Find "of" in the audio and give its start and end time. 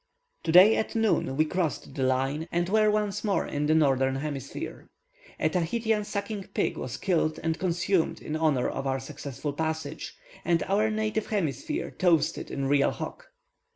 8.67-8.87